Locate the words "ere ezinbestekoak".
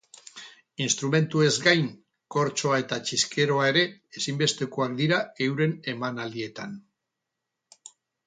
3.73-4.97